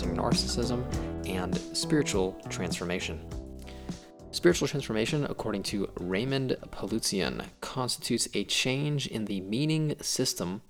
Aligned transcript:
Discussing 0.00 0.16
narcissism 0.16 1.28
and 1.28 1.58
spiritual 1.76 2.32
transformation. 2.48 3.20
Spiritual 4.30 4.66
transformation, 4.66 5.26
according 5.28 5.62
to 5.64 5.90
Raymond 6.00 6.56
Paloutzian, 6.70 7.44
constitutes 7.60 8.26
a 8.32 8.44
change 8.44 9.06
in 9.06 9.26
the 9.26 9.42
meaning 9.42 9.94
system 10.00 10.62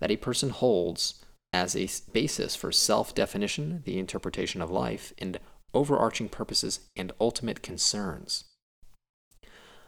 that 0.00 0.10
a 0.10 0.16
person 0.16 0.50
holds 0.50 1.24
as 1.52 1.76
a 1.76 1.88
basis 2.12 2.56
for 2.56 2.72
self 2.72 3.14
definition, 3.14 3.82
the 3.84 4.00
interpretation 4.00 4.60
of 4.60 4.68
life, 4.68 5.12
and 5.16 5.38
overarching 5.72 6.28
purposes 6.28 6.80
and 6.96 7.12
ultimate 7.20 7.62
concerns. 7.62 8.44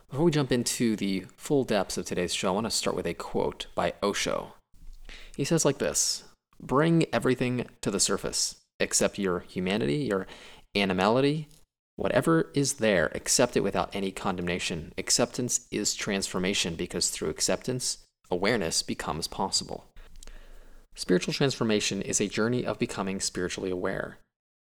Before 0.09 0.27
we 0.27 0.31
jump 0.31 0.53
into 0.53 0.95
the 0.95 1.25
full 1.37 1.65
depths 1.65 1.99
of 1.99 2.07
today's 2.07 2.33
show, 2.33 2.51
I 2.51 2.53
want 2.53 2.67
to 2.67 2.71
start 2.71 2.95
with 2.95 3.07
a 3.07 3.15
quote 3.15 3.67
by 3.75 3.95
Osho. 4.05 4.55
He 5.37 5.43
says 5.43 5.65
like 5.65 5.79
this 5.79 6.23
Bring 6.61 7.07
everything 7.13 7.67
to 7.81 7.91
the 7.91 7.99
surface, 7.99 8.61
except 8.81 9.19
your 9.19 9.41
humanity, 9.41 9.97
your 9.97 10.27
animality, 10.75 11.49
whatever 11.97 12.51
is 12.55 12.75
there, 12.75 13.11
accept 13.15 13.57
it 13.57 13.63
without 13.63 13.95
any 13.95 14.11
condemnation. 14.11 14.93
Acceptance 14.99 15.67
is 15.71 15.95
transformation 15.95 16.75
because 16.75 17.11
through 17.11 17.31
acceptance, 17.31 17.99
awareness 18.31 18.83
becomes 18.83 19.29
possible. 19.29 19.87
Spiritual 20.95 21.35
transformation 21.35 22.03
is 22.03 22.21
a 22.21 22.29
journey 22.29 22.65
of 22.65 22.79
becoming 22.79 23.21
spiritually 23.21 23.71
aware. 23.71 24.19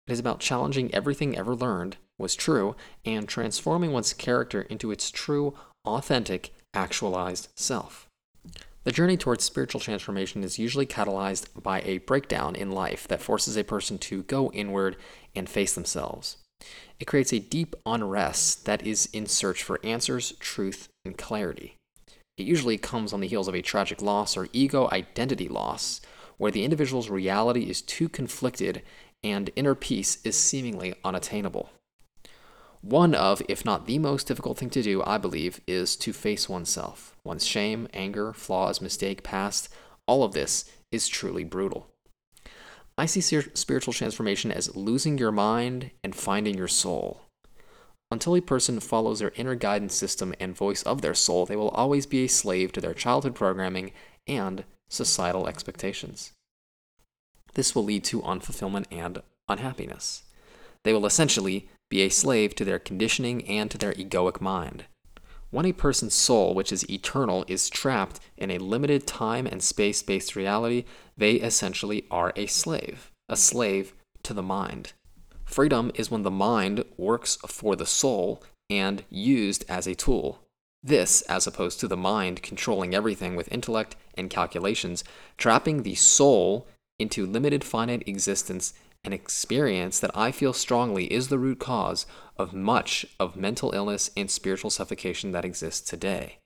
It 0.08 0.14
is 0.14 0.20
about 0.20 0.40
challenging 0.40 0.94
everything 0.94 1.38
ever 1.38 1.56
learned 1.56 1.98
was 2.20 2.36
true 2.36 2.76
and 3.06 3.28
transforming 3.28 3.92
one's 3.92 4.14
character 4.14 4.64
into 4.64 4.92
its 4.92 5.10
true, 5.12 5.54
authentic, 5.86 6.54
actualized 6.74 7.50
self. 7.56 8.08
The 8.84 8.92
journey 8.92 9.16
towards 9.16 9.46
spiritual 9.46 9.80
transformation 9.80 10.44
is 10.44 10.60
usually 10.60 10.86
catalyzed 10.86 11.48
by 11.62 11.82
a 11.82 12.00
breakdown 12.00 12.56
in 12.56 12.72
life 12.72 13.08
that 13.08 13.22
forces 13.22 13.56
a 13.56 13.64
person 13.64 13.98
to 14.00 14.24
go 14.24 14.52
inward 14.52 14.98
and 15.34 15.48
face 15.48 15.74
themselves. 15.74 16.38
It 17.00 17.06
creates 17.06 17.34
a 17.34 17.40
deep 17.40 17.76
unrest 17.86 18.66
that 18.66 18.86
is 18.86 19.08
in 19.08 19.26
search 19.28 19.64
for 19.64 19.80
answers, 19.84 20.34
truth, 20.40 20.90
and 21.06 21.18
clarity. 21.18 21.76
It 22.38 22.46
usually 22.46 22.78
comes 22.78 23.14
on 23.14 23.22
the 23.22 23.28
heels 23.28 23.48
of 23.48 23.56
a 23.56 23.62
tragic 23.62 24.02
loss 24.02 24.36
or 24.36 24.48
ego 24.52 24.90
identity 24.92 25.48
loss, 25.48 26.02
where 26.38 26.52
the 26.52 26.64
individual's 26.64 27.10
reality 27.10 27.70
is 27.70 27.82
too 27.82 28.10
conflicted 28.10 28.82
and 29.24 29.50
inner 29.56 29.76
peace 29.76 30.18
is 30.26 30.38
seemingly 30.38 30.94
unattainable. 31.06 31.70
One 32.84 33.16
of, 33.16 33.42
if 33.48 33.64
not 33.64 33.86
the 33.86 33.98
most 33.98 34.28
difficult 34.28 34.58
thing 34.58 34.70
to 34.72 34.82
do, 34.82 35.02
I 35.06 35.18
believe, 35.18 35.62
is 35.66 35.96
to 35.96 36.12
face 36.12 36.50
oneself. 36.50 37.16
One's 37.24 37.46
shame, 37.46 37.88
anger, 37.94 38.34
flaws, 38.34 38.82
mistake, 38.82 39.24
past, 39.24 39.70
all 40.06 40.26
of 40.26 40.34
this 40.34 40.70
is 40.92 41.08
truly 41.08 41.46
brutal. 41.46 41.88
I 42.98 43.06
see 43.06 43.22
spiritual 43.22 43.94
transformation 43.94 44.52
as 44.52 44.76
losing 44.76 45.18
your 45.18 45.32
mind 45.32 45.92
and 46.04 46.14
finding 46.14 46.58
your 46.58 46.68
soul. 46.68 47.22
Until 48.12 48.36
a 48.36 48.42
person 48.42 48.82
follows 48.82 49.20
their 49.20 49.32
inner 49.38 49.56
guidance 49.56 49.96
system 49.96 50.36
and 50.38 50.54
voice 50.54 50.84
of 50.84 51.02
their 51.02 51.16
soul, 51.16 51.46
they 51.46 51.56
will 51.56 51.70
always 51.70 52.06
be 52.06 52.26
a 52.26 52.28
slave 52.28 52.74
to 52.74 52.82
their 52.82 52.94
childhood 52.94 53.34
programming 53.34 53.94
and 54.28 54.66
societal 54.90 55.48
expectations. 55.48 56.34
This 57.54 57.74
will 57.74 57.86
lead 57.86 58.04
to 58.06 58.22
unfulfillment 58.22 58.88
and 58.92 59.22
unhappiness. 59.48 60.24
They 60.84 60.92
will 60.92 61.06
essentially 61.06 61.70
be 61.94 62.02
a 62.02 62.10
slave 62.10 62.56
to 62.56 62.66
their 62.66 62.80
conditioning 62.80 63.48
and 63.48 63.70
to 63.70 63.78
their 63.78 63.94
egoic 63.94 64.42
mind. 64.42 64.86
When 65.52 65.68
a 65.68 65.74
person's 65.74 66.16
soul, 66.16 66.56
which 66.56 66.72
is 66.72 66.90
eternal, 66.90 67.46
is 67.48 67.70
trapped 67.70 68.20
in 68.36 68.50
a 68.50 68.58
limited 68.58 69.06
time 69.06 69.46
and 69.46 69.62
space 69.62 70.02
based 70.02 70.36
reality, 70.36 70.86
they 71.16 71.34
essentially 71.34 72.08
are 72.10 72.34
a 72.36 72.48
slave, 72.48 73.12
a 73.30 73.38
slave 73.38 73.94
to 74.24 74.34
the 74.34 74.42
mind. 74.42 74.94
Freedom 75.46 75.92
is 75.94 76.10
when 76.10 76.24
the 76.24 76.32
mind 76.32 76.84
works 76.98 77.38
for 77.48 77.76
the 77.76 77.86
soul 77.86 78.42
and 78.72 79.04
used 79.12 79.64
as 79.70 79.86
a 79.86 79.94
tool. 79.94 80.40
This, 80.82 81.22
as 81.30 81.46
opposed 81.46 81.80
to 81.82 81.88
the 81.88 81.96
mind 81.96 82.42
controlling 82.42 82.96
everything 82.96 83.36
with 83.36 83.52
intellect 83.52 83.96
and 84.16 84.32
calculations, 84.32 85.04
trapping 85.38 85.84
the 85.84 85.94
soul 85.94 86.68
into 86.98 87.28
limited 87.28 87.64
finite 87.64 88.08
existence 88.08 88.74
an 89.04 89.14
experience 89.14 90.00
that 90.00 90.16
I 90.16 90.32
feel 90.32 90.54
strongly 90.54 91.12
is 91.12 91.28
the 91.28 91.40
root 91.40 91.60
cause 91.60 92.06
of 92.38 92.54
much 92.54 93.06
of 93.20 93.36
mental 93.36 93.72
illness 93.74 94.10
and 94.16 94.32
spiritual 94.32 94.70
suffocation 94.70 95.32
that 95.34 95.46
exists 95.46 95.88
today. 95.88 96.38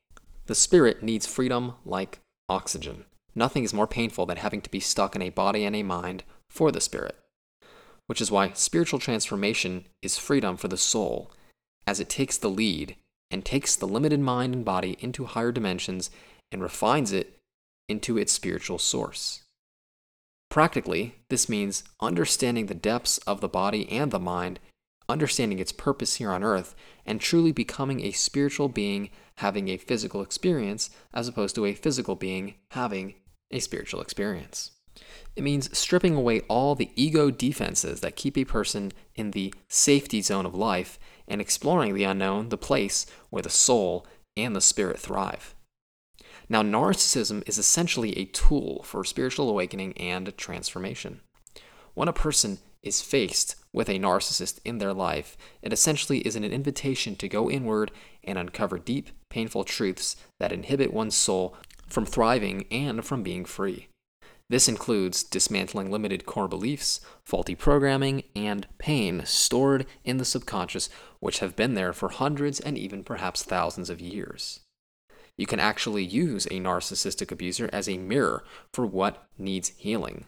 The 0.48 0.56
spirit 0.56 1.04
needs 1.04 1.28
freedom 1.28 1.74
like 1.86 2.20
oxygen. 2.50 3.06
Nothing 3.36 3.64
is 3.64 3.74
more 3.74 3.88
painful 3.88 4.26
than 4.26 4.38
having 4.38 4.62
to 4.62 4.72
be 4.72 4.80
stuck 4.80 5.16
in 5.16 5.22
a 5.22 5.30
body 5.30 5.66
and 5.66 5.76
a 5.76 5.84
mind 5.84 6.24
for 6.50 6.72
the 6.72 6.82
spirit. 6.82 7.16
Which 8.08 8.22
is 8.22 8.32
why 8.32 8.54
spiritual 8.54 9.00
transformation 9.00 9.86
is 10.02 10.18
freedom 10.18 10.58
for 10.58 10.70
the 10.70 10.78
soul, 10.78 11.32
as 11.86 12.00
it 12.00 12.10
takes 12.10 12.38
the 12.38 12.50
lead 12.50 12.96
and 13.30 13.44
takes 13.44 13.76
the 13.76 13.88
limited 13.88 14.22
mind 14.22 14.56
and 14.56 14.66
body 14.66 14.98
into 15.00 15.26
higher 15.26 15.52
dimensions 15.52 16.10
and 16.52 16.62
refines 16.62 17.12
it 17.12 17.38
into 17.90 18.18
its 18.18 18.32
spiritual 18.32 18.80
source. 18.80 19.44
Practically, 20.50 21.16
this 21.30 21.50
means 21.50 21.84
understanding 22.00 22.66
the 22.68 22.74
depths 22.74 23.18
of 23.20 23.42
the 23.42 23.50
body 23.50 23.90
and 23.92 24.12
the 24.12 24.20
mind, 24.20 24.60
understanding 25.10 25.60
its 25.60 25.72
purpose 25.72 26.16
here 26.16 26.32
on 26.32 26.44
earth, 26.44 26.76
and 27.06 27.22
truly 27.22 27.52
becoming 27.52 28.02
a 28.02 28.12
spiritual 28.12 28.70
being 28.70 29.10
having 29.36 29.68
a 29.68 29.78
physical 29.78 30.22
experience 30.22 30.90
as 31.14 31.28
opposed 31.28 31.56
to 31.56 31.66
a 31.66 31.74
physical 31.74 32.16
being 32.16 32.56
having 32.72 33.16
a 33.52 33.60
spiritual 33.60 34.02
experience. 34.02 34.72
It 35.36 35.44
means 35.44 35.78
stripping 35.78 36.16
away 36.16 36.42
all 36.42 36.74
the 36.74 36.90
ego 36.96 37.30
defenses 37.30 38.02
that 38.02 38.16
keep 38.16 38.38
a 38.38 38.46
person 38.46 38.92
in 39.16 39.32
the 39.32 39.54
safety 39.68 40.22
zone 40.22 40.46
of 40.46 40.56
life 40.56 40.98
and 41.28 41.40
exploring 41.40 41.94
the 41.94 42.06
unknown, 42.06 42.50
the 42.50 42.58
place 42.58 43.06
where 43.30 43.44
the 43.44 43.50
soul 43.50 44.08
and 44.36 44.56
the 44.56 44.62
spirit 44.62 44.98
thrive. 44.98 45.54
Now, 46.50 46.62
narcissism 46.62 47.44
is 47.48 47.58
essentially 47.58 48.18
a 48.18 48.26
tool 48.26 48.84
for 48.84 49.04
spiritual 49.04 49.50
awakening 49.50 49.98
and 49.98 50.36
transformation. 50.38 51.22
When 51.94 52.08
a 52.08 52.14
person 52.14 52.60
is 52.84 53.02
faced 53.02 53.56
with 53.74 53.90
a 53.90 54.00
narcissist 54.00 54.60
in 54.64 54.78
their 54.78 54.94
life, 54.94 55.36
it 55.62 55.74
essentially 55.74 56.20
is 56.20 56.36
an 56.36 56.44
invitation 56.46 57.16
to 57.18 57.28
go 57.28 57.50
inward 57.50 57.92
and 58.24 58.38
uncover 58.38 58.80
deep, 58.80 59.10
painful 59.30 59.66
truths 59.66 60.16
that 60.40 60.54
inhibit 60.54 60.94
one's 60.94 61.16
soul 61.16 61.56
from 61.88 62.06
thriving 62.06 62.66
and 62.72 63.06
from 63.06 63.24
being 63.24 63.46
free. 63.46 63.88
This 64.50 64.70
includes 64.70 65.24
dismantling 65.24 65.92
limited 65.92 66.26
core 66.26 66.48
beliefs, 66.48 67.02
faulty 67.26 67.56
programming, 67.56 68.24
and 68.34 68.66
pain 68.78 69.24
stored 69.26 69.86
in 70.06 70.18
the 70.18 70.26
subconscious, 70.26 70.90
which 71.20 71.40
have 71.40 71.58
been 71.58 71.74
there 71.74 71.92
for 71.92 72.10
hundreds 72.10 72.62
and 72.62 72.78
even 72.78 73.04
perhaps 73.04 73.44
thousands 73.44 73.90
of 73.90 74.00
years. 74.00 74.62
You 75.38 75.46
can 75.46 75.60
actually 75.60 76.04
use 76.04 76.46
a 76.48 76.60
narcissistic 76.60 77.32
abuser 77.32 77.70
as 77.72 77.88
a 77.88 77.98
mirror 77.98 78.44
for 78.74 78.86
what 78.86 79.28
needs 79.38 79.74
healing. 79.78 80.26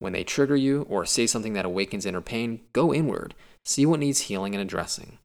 When 0.00 0.12
they 0.12 0.24
trigger 0.24 0.56
you 0.56 0.82
or 0.88 1.06
say 1.06 1.28
something 1.28 1.52
that 1.52 1.64
awakens 1.64 2.04
inner 2.04 2.20
pain, 2.20 2.62
go 2.72 2.92
inward, 2.92 3.34
see 3.64 3.86
what 3.86 4.00
needs 4.00 4.22
healing 4.22 4.54
and 4.54 4.60
addressing. 4.60 5.18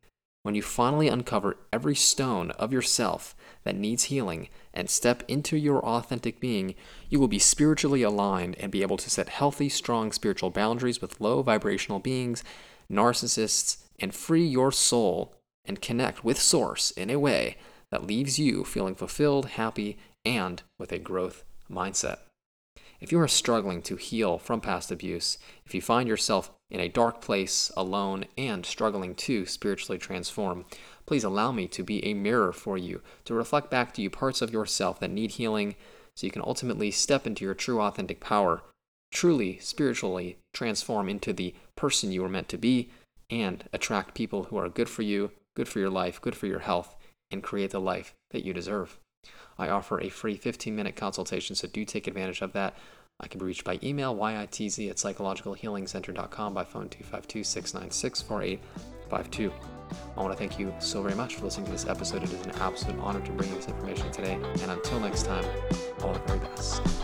When 0.44 0.54
you 0.54 0.62
finally 0.62 1.08
uncover 1.08 1.58
every 1.74 1.96
stone 1.96 2.52
of 2.52 2.72
yourself 2.72 3.36
that 3.64 3.76
needs 3.76 4.06
healing 4.06 4.50
and 4.74 4.90
step 4.90 5.24
into 5.28 5.58
your 5.58 5.84
authentic 5.84 6.40
being, 6.40 6.76
you 7.10 7.20
will 7.20 7.28
be 7.28 7.40
spiritually 7.40 8.04
aligned 8.04 8.56
and 8.60 8.72
be 8.72 8.84
able 8.84 8.98
to 8.98 9.10
set 9.10 9.30
healthy, 9.30 9.68
strong 9.68 10.12
spiritual 10.12 10.52
boundaries 10.52 11.02
with 11.02 11.20
low 11.20 11.42
vibrational 11.42 12.00
beings, 12.00 12.44
narcissists, 12.90 13.84
and 14.00 14.14
free 14.14 14.46
your 14.46 14.72
soul 14.72 15.34
and 15.66 15.82
connect 15.82 16.24
with 16.24 16.40
Source 16.40 16.92
in 16.92 17.10
a 17.10 17.20
way 17.20 17.58
that 17.92 18.06
leaves 18.06 18.38
you 18.38 18.64
feeling 18.64 18.96
fulfilled, 18.96 19.50
happy, 19.50 19.98
and 20.26 20.62
with 20.78 20.92
a 20.92 21.00
growth 21.00 21.44
mindset. 21.72 22.20
If 23.00 23.12
you 23.12 23.20
are 23.20 23.28
struggling 23.28 23.82
to 23.84 23.96
heal 23.96 24.38
from 24.40 24.60
past 24.60 24.92
abuse, 24.92 25.38
if 25.66 25.76
you 25.76 25.82
find 25.82 26.10
yourself 26.10 26.52
in 26.70 26.80
a 26.80 26.90
dark 26.90 27.22
place, 27.22 27.72
alone, 27.78 28.26
and 28.38 28.66
struggling 28.66 29.14
to 29.16 29.46
spiritually 29.46 30.00
transform, 30.00 30.66
please 31.06 31.24
allow 31.24 31.52
me 31.52 31.68
to 31.68 31.84
be 31.84 32.04
a 32.04 32.14
mirror 32.14 32.52
for 32.52 32.78
you, 32.78 33.02
to 33.26 33.34
reflect 33.34 33.70
back 33.70 33.94
to 33.94 34.02
you 34.02 34.10
parts 34.10 34.42
of 34.42 34.52
yourself 34.52 35.00
that 35.00 35.12
need 35.12 35.32
healing, 35.32 35.76
so 36.16 36.26
you 36.26 36.32
can 36.32 36.42
ultimately 36.42 36.90
step 36.90 37.28
into 37.28 37.46
your 37.46 37.54
true 37.54 37.80
authentic 37.80 38.20
power, 38.20 38.64
truly 39.12 39.60
spiritually 39.60 40.38
transform 40.54 41.08
into 41.08 41.32
the 41.32 41.54
person 41.76 42.12
you 42.12 42.22
were 42.22 42.28
meant 42.28 42.50
to 42.50 42.58
be, 42.58 42.90
and 43.30 43.66
attract 43.72 44.16
people 44.16 44.46
who 44.46 44.58
are 44.58 44.70
good 44.70 44.90
for 44.90 45.04
you, 45.04 45.32
good 45.56 45.68
for 45.68 45.80
your 45.80 45.90
life, 45.90 46.20
good 46.20 46.36
for 46.36 46.48
your 46.48 46.60
health, 46.60 46.97
and 47.32 47.44
create 47.44 47.72
the 47.72 47.82
life 47.82 48.16
that 48.32 48.44
you 48.44 48.54
deserve. 48.54 48.98
I 49.58 49.70
offer 49.70 50.00
a 50.00 50.10
free 50.10 50.36
15 50.36 50.76
minute 50.76 50.96
consultation, 50.96 51.56
so 51.56 51.68
do 51.68 51.86
take 51.86 52.08
advantage 52.08 52.42
of 52.42 52.54
that. 52.54 52.76
I 53.20 53.28
can 53.28 53.40
be 53.40 53.46
reached 53.46 53.64
by 53.64 53.80
email, 53.82 54.16
yitz 54.16 54.90
at 54.90 54.98
psychologicalhealingcenter.com, 54.98 56.54
by 56.54 56.64
phone 56.64 56.90
252 56.90 57.44
696 57.44 58.22
52. 59.10 59.52
I 60.16 60.22
want 60.22 60.34
to 60.34 60.38
thank 60.38 60.60
you 60.60 60.74
so 60.80 61.02
very 61.02 61.16
much 61.16 61.36
for 61.36 61.46
listening 61.46 61.66
to 61.68 61.72
this 61.72 61.88
episode. 61.88 62.24
It 62.24 62.32
is 62.32 62.46
an 62.46 62.52
absolute 62.60 63.00
honor 63.00 63.22
to 63.22 63.32
bring 63.32 63.50
you 63.50 63.56
this 63.56 63.68
information 63.68 64.12
today. 64.12 64.34
And 64.62 64.72
until 64.72 65.00
next 65.00 65.26
time, 65.26 65.46
all 66.02 66.14
the 66.14 66.20
very 66.20 66.40
best. 66.40 66.97